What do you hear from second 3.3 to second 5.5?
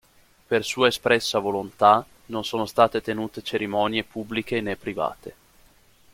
cerimonie pubbliche né private.